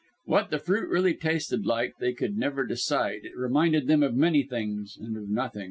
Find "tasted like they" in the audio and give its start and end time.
1.13-2.13